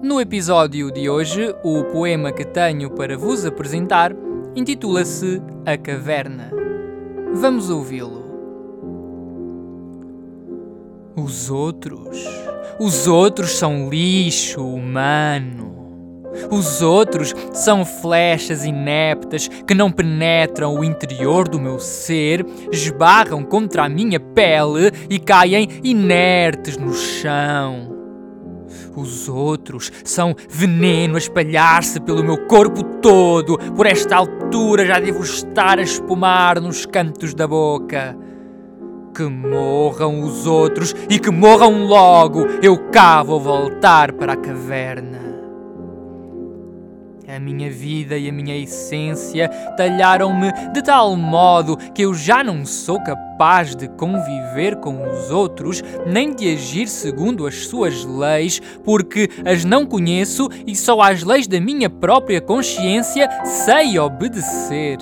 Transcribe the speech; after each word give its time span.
No 0.00 0.20
episódio 0.20 0.92
de 0.92 1.10
hoje, 1.10 1.52
o 1.64 1.82
poema 1.82 2.30
que 2.30 2.44
tenho 2.44 2.88
para 2.88 3.18
vos 3.18 3.44
apresentar 3.44 4.14
intitula-se 4.54 5.42
A 5.66 5.76
Caverna. 5.76 6.52
Vamos 7.34 7.68
ouvi-lo. 7.68 8.24
Os 11.16 11.50
outros, 11.50 12.16
os 12.78 13.08
outros 13.08 13.58
são 13.58 13.90
lixo 13.90 14.64
humano. 14.64 16.22
Os 16.48 16.80
outros 16.80 17.34
são 17.52 17.84
flechas 17.84 18.64
ineptas 18.64 19.48
que 19.48 19.74
não 19.74 19.90
penetram 19.90 20.76
o 20.76 20.84
interior 20.84 21.48
do 21.48 21.58
meu 21.58 21.80
ser, 21.80 22.46
esbarram 22.70 23.42
contra 23.42 23.86
a 23.86 23.88
minha 23.88 24.20
pele 24.20 24.92
e 25.10 25.18
caem 25.18 25.68
inertes 25.82 26.76
no 26.76 26.94
chão. 26.94 27.97
Os 29.00 29.28
outros 29.28 29.92
são 30.02 30.34
veneno 30.48 31.14
a 31.14 31.18
espalhar-se 31.18 32.00
pelo 32.00 32.24
meu 32.24 32.46
corpo 32.46 32.82
todo. 32.82 33.56
Por 33.76 33.86
esta 33.86 34.16
altura 34.16 34.84
já 34.84 34.98
devo 34.98 35.22
estar 35.22 35.78
a 35.78 35.82
espumar 35.82 36.60
nos 36.60 36.84
cantos 36.84 37.32
da 37.32 37.46
boca. 37.46 38.16
Que 39.14 39.22
morram 39.22 40.22
os 40.22 40.46
outros 40.46 40.94
e 41.08 41.18
que 41.18 41.30
morram 41.30 41.86
logo. 41.86 42.46
Eu 42.62 42.90
cá 42.90 43.22
vou 43.22 43.40
voltar 43.40 44.12
para 44.12 44.32
a 44.32 44.36
caverna. 44.36 45.27
A 47.28 47.38
minha 47.38 47.70
vida 47.70 48.16
e 48.16 48.26
a 48.26 48.32
minha 48.32 48.56
essência 48.56 49.50
talharam-me 49.76 50.50
de 50.72 50.80
tal 50.80 51.14
modo 51.14 51.76
que 51.76 52.00
eu 52.00 52.14
já 52.14 52.42
não 52.42 52.64
sou 52.64 52.98
capaz 53.02 53.76
de 53.76 53.86
conviver 53.86 54.76
com 54.76 55.06
os 55.06 55.30
outros, 55.30 55.82
nem 56.06 56.34
de 56.34 56.54
agir 56.54 56.88
segundo 56.88 57.46
as 57.46 57.66
suas 57.66 58.02
leis, 58.02 58.62
porque 58.82 59.28
as 59.44 59.62
não 59.62 59.84
conheço 59.84 60.48
e 60.66 60.74
só 60.74 61.02
às 61.02 61.22
leis 61.22 61.46
da 61.46 61.60
minha 61.60 61.90
própria 61.90 62.40
consciência 62.40 63.28
sei 63.44 63.98
obedecer. 63.98 64.96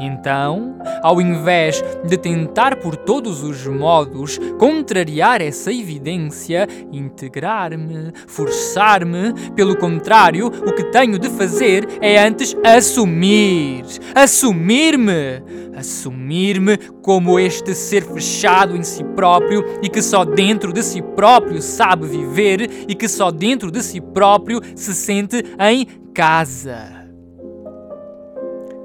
Então, 0.00 0.78
ao 1.02 1.20
invés 1.20 1.84
de 2.06 2.16
tentar 2.16 2.76
por 2.76 2.96
todos 2.96 3.42
os 3.42 3.66
modos 3.66 4.38
contrariar 4.58 5.42
essa 5.42 5.70
evidência, 5.70 6.66
integrar-me, 6.90 8.10
forçar-me, 8.26 9.34
pelo 9.54 9.76
contrário, 9.76 10.46
o 10.46 10.72
que 10.72 10.84
tenho 10.84 11.18
de 11.18 11.28
fazer 11.28 11.86
é 12.00 12.18
antes 12.18 12.56
assumir, 12.64 13.84
assumir-me, 14.14 15.42
assumir-me 15.76 16.78
como 17.02 17.38
este 17.38 17.74
ser 17.74 18.02
fechado 18.02 18.74
em 18.74 18.82
si 18.82 19.04
próprio 19.04 19.62
e 19.82 19.88
que 19.90 20.00
só 20.00 20.24
dentro 20.24 20.72
de 20.72 20.82
si 20.82 21.02
próprio 21.02 21.60
sabe 21.60 22.06
viver 22.06 22.86
e 22.88 22.94
que 22.94 23.06
só 23.06 23.30
dentro 23.30 23.70
de 23.70 23.82
si 23.82 24.00
próprio 24.00 24.60
se 24.74 24.94
sente 24.94 25.44
em 25.58 25.84
casa 26.14 26.99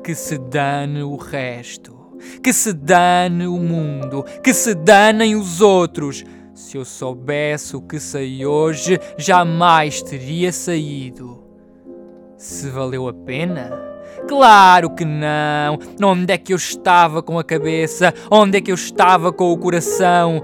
que 0.05 0.13
se 0.13 0.37
dane 0.37 1.01
o 1.01 1.15
resto, 1.15 1.95
que 2.43 2.53
se 2.53 2.71
dane 2.71 3.47
o 3.47 3.57
mundo, 3.57 4.23
que 4.43 4.53
se 4.53 4.75
danem 4.75 5.35
os 5.35 5.61
outros. 5.61 6.23
Se 6.53 6.77
eu 6.77 6.85
soubesse 6.85 7.75
o 7.75 7.81
que 7.81 7.99
sei 7.99 8.45
hoje, 8.45 8.99
jamais 9.17 10.03
teria 10.03 10.51
saído. 10.51 11.43
Se 12.37 12.69
valeu 12.69 13.07
a 13.07 13.13
pena? 13.13 13.71
Claro 14.27 14.91
que 14.91 15.03
não! 15.03 15.79
Onde 16.03 16.33
é 16.33 16.37
que 16.37 16.53
eu 16.53 16.57
estava 16.57 17.23
com 17.23 17.39
a 17.39 17.43
cabeça? 17.43 18.13
Onde 18.29 18.59
é 18.59 18.61
que 18.61 18.71
eu 18.71 18.75
estava 18.75 19.33
com 19.33 19.51
o 19.51 19.57
coração? 19.57 20.39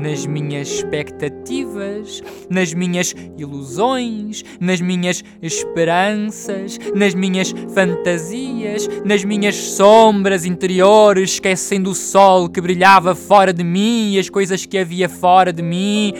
Nas 0.00 0.24
minhas 0.24 0.68
expectativas, 0.68 2.22
nas 2.48 2.72
minhas 2.72 3.14
ilusões, 3.36 4.42
nas 4.58 4.80
minhas 4.80 5.22
esperanças, 5.42 6.78
nas 6.94 7.14
minhas 7.14 7.54
fantasias, 7.74 8.88
nas 9.04 9.24
minhas 9.24 9.54
sombras 9.54 10.46
interiores, 10.46 11.32
esquecendo 11.32 11.90
o 11.90 11.94
sol 11.94 12.48
que 12.48 12.60
brilhava 12.60 13.14
fora 13.14 13.52
de 13.52 13.62
mim 13.62 14.12
e 14.12 14.18
as 14.18 14.30
coisas 14.30 14.64
que 14.64 14.78
havia 14.78 15.08
fora 15.08 15.52
de 15.52 15.62
mim. 15.62 16.14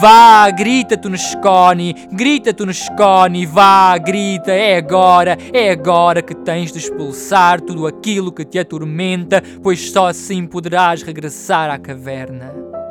Vá, 0.00 0.50
grita 0.50 0.96
tu 0.96 1.08
Nescone, 1.08 1.94
grita 2.12 2.52
tu 2.52 2.66
Nescone, 2.66 3.46
vá, 3.46 3.96
grita, 3.96 4.50
é 4.50 4.76
agora, 4.76 5.38
é 5.52 5.70
agora 5.70 6.20
que 6.20 6.34
tens 6.34 6.72
de 6.72 6.78
expulsar 6.78 7.60
tudo 7.60 7.86
aquilo 7.86 8.32
que 8.32 8.44
te 8.44 8.58
atormenta, 8.58 9.42
pois 9.62 9.90
só 9.90 10.08
assim 10.08 10.46
poderás 10.46 11.02
regressar 11.02 11.70
à 11.70 11.78
caverna. 11.78 12.83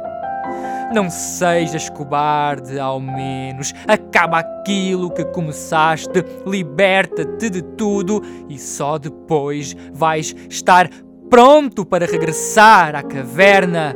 Não 0.93 1.09
sejas 1.09 1.89
cobarde, 1.89 2.79
ao 2.79 2.99
menos. 2.99 3.73
Acaba 3.87 4.37
aquilo 4.37 5.09
que 5.09 5.25
começaste, 5.25 6.23
liberta-te 6.45 7.49
de 7.49 7.63
tudo 7.63 8.21
e 8.47 8.59
só 8.59 8.99
depois 8.99 9.75
vais 9.91 10.35
estar 10.47 10.87
pronto 11.31 11.83
para 11.83 12.05
regressar 12.05 12.95
à 12.95 13.01
caverna. 13.01 13.95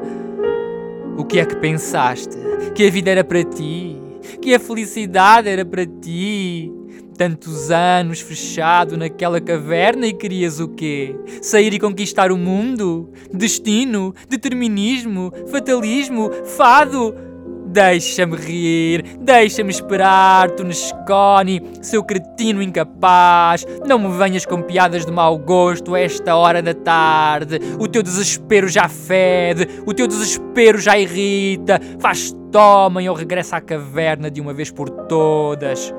O 1.15 1.23
que 1.23 1.39
é 1.39 1.45
que 1.45 1.55
pensaste? 1.57 2.35
Que 2.73 2.87
a 2.87 2.89
vida 2.89 3.11
era 3.11 3.23
para 3.23 3.43
ti? 3.43 3.95
Que 4.41 4.55
a 4.55 4.59
felicidade 4.59 5.47
era 5.47 5.63
para 5.63 5.85
ti? 5.85 6.76
Tantos 7.17 7.71
anos 7.71 8.21
fechado 8.21 8.95
naquela 8.95 9.41
caverna 9.41 10.05
e 10.05 10.13
querias 10.13 10.59
o 10.59 10.67
quê? 10.67 11.15
Sair 11.41 11.73
e 11.73 11.79
conquistar 11.79 12.31
o 12.31 12.37
mundo? 12.37 13.11
Destino? 13.33 14.13
Determinismo? 14.29 15.33
Fatalismo? 15.47 16.29
Fado? 16.45 17.15
Deixa-me 17.65 18.37
rir, 18.37 19.17
deixa-me 19.19 19.71
esperar, 19.71 20.51
tu 20.51 20.63
Nescone, 20.63 21.61
seu 21.81 22.03
cretino 22.03 22.61
incapaz. 22.61 23.65
Não 23.85 23.97
me 23.97 24.15
venhas 24.15 24.45
com 24.45 24.61
piadas 24.61 25.05
de 25.05 25.11
mau 25.11 25.37
gosto 25.39 25.95
a 25.95 25.99
esta 25.99 26.35
hora 26.35 26.61
da 26.61 26.75
tarde. 26.75 27.59
O 27.79 27.87
teu 27.87 28.03
desespero 28.03 28.67
já 28.67 28.87
fede, 28.87 29.67
o 29.87 29.93
teu 29.93 30.07
desespero 30.07 30.77
já 30.77 30.97
irrita. 30.97 31.81
Faz 31.99 32.31
tomem 32.51 33.09
ou 33.09 33.15
regressa 33.15 33.57
à 33.57 33.61
caverna 33.61 34.29
de 34.29 34.39
uma 34.39 34.53
vez 34.53 34.71
por 34.71 34.89
todas. 34.89 35.93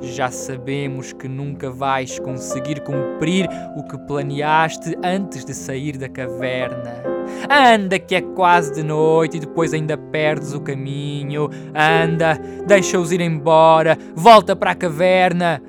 Já 0.00 0.30
sabemos 0.30 1.12
que 1.12 1.28
nunca 1.28 1.70
vais 1.70 2.18
conseguir 2.18 2.80
cumprir 2.80 3.48
o 3.76 3.82
que 3.82 3.98
planeaste 3.98 4.96
antes 5.04 5.44
de 5.44 5.54
sair 5.54 5.98
da 5.98 6.08
caverna. 6.08 7.02
Anda, 7.50 7.98
que 7.98 8.14
é 8.14 8.20
quase 8.20 8.72
de 8.72 8.82
noite 8.82 9.36
e 9.36 9.40
depois 9.40 9.74
ainda 9.74 9.96
perdes 9.96 10.54
o 10.54 10.60
caminho. 10.60 11.48
Anda, 11.74 12.40
deixa-os 12.66 13.12
ir 13.12 13.20
embora, 13.20 13.96
volta 14.14 14.56
para 14.56 14.70
a 14.70 14.74
caverna. 14.74 15.62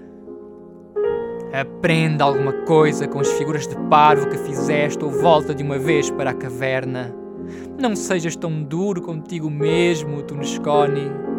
Aprenda 1.53 2.23
alguma 2.23 2.53
coisa 2.65 3.07
com 3.09 3.19
as 3.19 3.29
figuras 3.33 3.67
de 3.67 3.75
parvo 3.89 4.29
que 4.29 4.37
fizeste 4.37 5.03
ou 5.03 5.11
volta 5.11 5.53
de 5.53 5.61
uma 5.61 5.77
vez 5.77 6.09
para 6.09 6.31
a 6.31 6.33
caverna. 6.33 7.13
Não 7.77 7.95
sejas 7.95 8.37
tão 8.37 8.63
duro 8.63 9.01
contigo 9.01 9.49
mesmo, 9.49 10.21
Tunescone. 10.23 11.30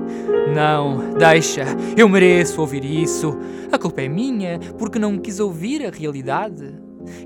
Não, 0.55 1.15
deixa, 1.19 1.65
eu 1.97 2.09
mereço 2.09 2.61
ouvir 2.61 2.85
isso. 2.85 3.39
A 3.71 3.79
culpa 3.79 4.03
é 4.03 4.09
minha 4.09 4.59
porque 4.79 4.99
não 4.99 5.19
quis 5.19 5.41
ouvir 5.41 5.87
a 5.87 5.91
realidade. 5.91 6.75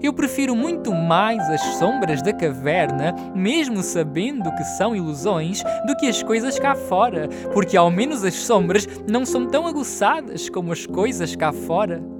Eu 0.03 0.13
prefiro 0.13 0.55
muito 0.55 0.93
mais 0.95 1.43
as 1.51 1.61
sombras 1.79 2.23
da 2.23 2.33
caverna, 2.33 3.15
mesmo 3.35 3.83
sabendo 3.83 4.51
que 4.55 4.65
são 4.65 4.97
ilusões, 4.97 5.63
do 5.87 5.97
que 5.97 6.07
as 6.07 6.23
coisas 6.23 6.59
cá 6.59 6.75
fora, 6.75 7.29
porque 7.53 7.77
ao 7.77 7.91
menos 7.91 8.25
as 8.25 8.35
sombras 8.35 8.89
não 9.09 9.27
são 9.27 9.47
tão 9.47 9.67
aguçadas 9.67 10.49
como 10.49 10.73
as 10.73 10.87
coisas 10.87 11.37
cá 11.37 11.53
fora. 11.53 12.16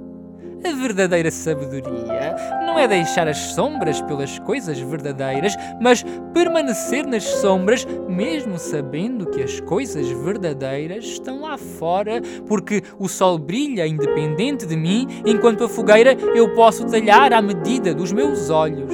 A 0.63 0.71
verdadeira 0.73 1.29
sabedoria 1.29 2.35
não 2.65 2.79
é 2.79 2.87
deixar 2.87 3.27
as 3.27 3.37
sombras 3.37 4.01
pelas 4.01 4.39
coisas 4.39 4.79
verdadeiras, 4.79 5.55
mas 5.79 6.03
permanecer 6.33 7.05
nas 7.05 7.23
sombras, 7.23 7.85
mesmo 8.07 8.57
sabendo 8.57 9.27
que 9.27 9.41
as 9.41 9.59
coisas 9.59 10.09
verdadeiras 10.09 11.05
estão 11.05 11.41
lá 11.41 11.57
fora, 11.57 12.21
porque 12.47 12.81
o 12.97 13.07
sol 13.07 13.37
brilha 13.37 13.87
independente 13.87 14.65
de 14.65 14.75
mim, 14.75 15.07
enquanto 15.25 15.63
a 15.63 15.69
fogueira 15.69 16.13
eu 16.35 16.53
posso 16.53 16.85
talhar 16.85 17.33
à 17.33 17.41
medida 17.41 17.93
dos 17.93 18.11
meus 18.11 18.49
olhos. 18.49 18.93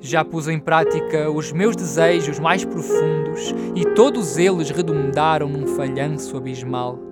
Já 0.00 0.24
pus 0.24 0.48
em 0.48 0.58
prática 0.58 1.30
os 1.30 1.52
meus 1.52 1.76
desejos 1.76 2.38
mais 2.38 2.64
profundos 2.64 3.54
e 3.74 3.84
todos 3.94 4.38
eles 4.38 4.70
redundaram 4.70 5.48
num 5.48 5.66
falhanço 5.66 6.36
abismal. 6.36 7.09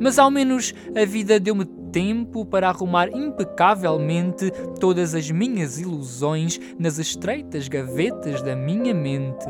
Mas 0.00 0.18
ao 0.18 0.30
menos 0.30 0.74
a 0.96 1.04
vida 1.04 1.38
deu-me 1.38 1.64
tempo 1.64 2.44
para 2.44 2.68
arrumar 2.68 3.08
impecavelmente 3.08 4.50
todas 4.80 5.14
as 5.14 5.30
minhas 5.30 5.78
ilusões 5.78 6.58
nas 6.78 6.98
estreitas 6.98 7.68
gavetas 7.68 8.42
da 8.42 8.56
minha 8.56 8.92
mente. 8.92 9.46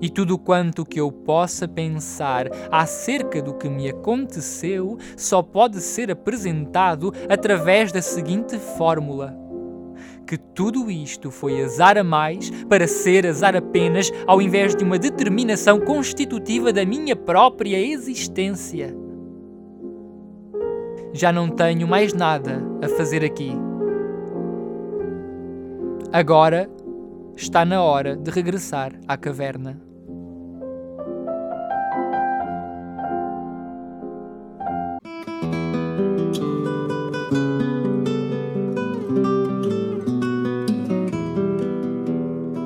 E 0.00 0.08
tudo 0.08 0.38
quanto 0.38 0.84
que 0.84 1.00
eu 1.00 1.10
possa 1.10 1.66
pensar 1.66 2.46
acerca 2.70 3.42
do 3.42 3.54
que 3.54 3.68
me 3.68 3.88
aconteceu 3.88 4.98
só 5.16 5.42
pode 5.42 5.80
ser 5.80 6.10
apresentado 6.10 7.12
através 7.28 7.90
da 7.90 8.02
seguinte 8.02 8.58
fórmula: 8.58 9.34
que 10.26 10.36
tudo 10.36 10.90
isto 10.90 11.30
foi 11.30 11.62
azar 11.62 11.98
a 11.98 12.04
mais 12.04 12.50
para 12.68 12.86
ser 12.86 13.26
azar 13.26 13.56
apenas, 13.56 14.12
ao 14.26 14.40
invés 14.40 14.76
de 14.76 14.84
uma 14.84 14.98
determinação 14.98 15.80
constitutiva 15.80 16.72
da 16.72 16.84
minha 16.84 17.16
própria 17.16 17.78
existência. 17.78 18.94
Já 21.12 21.32
não 21.32 21.48
tenho 21.48 21.88
mais 21.88 22.14
nada 22.14 22.62
a 22.82 22.88
fazer 22.88 23.24
aqui. 23.24 23.52
Agora 26.12 26.70
está 27.36 27.64
na 27.64 27.82
hora 27.82 28.16
de 28.16 28.30
regressar 28.30 28.92
à 29.06 29.16
caverna. 29.16 29.80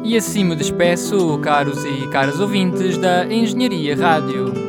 E 0.02 0.16
assim 0.16 0.44
me 0.44 0.54
despeço, 0.54 1.38
caros 1.40 1.84
e 1.84 2.08
caras 2.08 2.38
ouvintes 2.38 2.96
da 2.98 3.26
Engenharia 3.26 3.96
Rádio. 3.96 4.63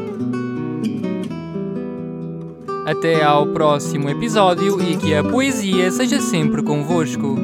Até 2.86 3.24
ao 3.24 3.48
próximo 3.48 4.08
episódio 4.10 4.80
e 4.80 4.96
que 4.96 5.16
a 5.16 5.24
poesia 5.24 5.90
seja 5.90 6.22
sempre 6.22 6.62
convosco. 6.62 7.36